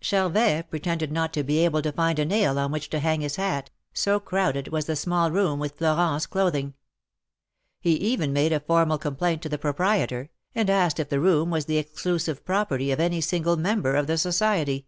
Charvet 0.00 0.70
pretended 0.70 1.10
not 1.10 1.32
to 1.32 1.42
be 1.42 1.64
able 1.64 1.82
to 1.82 1.90
find 1.90 2.20
a 2.20 2.24
nail 2.24 2.60
on 2.60 2.70
which 2.70 2.90
to 2.90 3.00
hang 3.00 3.22
his 3.22 3.34
hat, 3.34 3.70
so 3.92 4.20
crowded 4.20 4.68
was 4.68 4.84
the 4.86 4.94
small 4.94 5.32
room 5.32 5.58
with 5.58 5.78
Florent's 5.78 6.26
clothing. 6.28 6.74
He 7.80 7.94
even 7.94 8.32
made 8.32 8.52
a 8.52 8.60
formal 8.60 8.98
complaint 8.98 9.42
to 9.42 9.48
the 9.48 9.58
proprietor, 9.58 10.30
and 10.54 10.70
asked 10.70 11.00
if 11.00 11.08
the 11.08 11.18
room 11.18 11.50
was 11.50 11.64
the 11.64 11.78
exclusive 11.78 12.44
23roperty 12.44 12.92
of 12.92 13.00
any 13.00 13.20
single 13.20 13.56
member 13.56 13.96
of 13.96 14.06
the 14.06 14.16
society. 14.16 14.86